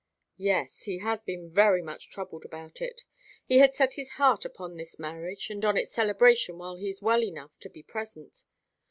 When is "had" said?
3.59-3.75